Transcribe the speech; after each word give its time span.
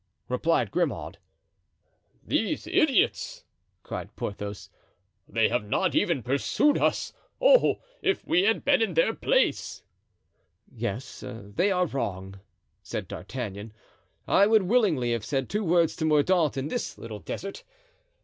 replied 0.29 0.71
Grimaud. 0.71 1.19
"Those 2.23 2.65
idiots!" 2.65 3.43
cried 3.83 4.15
Porthos, 4.15 4.71
"they 5.27 5.47
have 5.49 5.69
not 5.69 5.93
even 5.93 6.23
pursued 6.23 6.79
us. 6.79 7.13
Oh! 7.39 7.75
if 8.01 8.25
we 8.25 8.41
had 8.41 8.65
been 8.65 8.81
in 8.81 8.95
their 8.95 9.13
place!" 9.13 9.83
"Yes, 10.75 11.23
they 11.23 11.69
are 11.71 11.85
wrong," 11.85 12.39
said 12.81 13.07
D'Artagnan. 13.07 13.73
"I 14.27 14.47
would 14.47 14.63
willingly 14.63 15.11
have 15.11 15.23
said 15.23 15.47
two 15.47 15.63
words 15.63 15.95
to 15.97 16.05
Mordaunt 16.05 16.57
in 16.57 16.69
this 16.69 16.97
little 16.97 17.19
desert. 17.19 17.63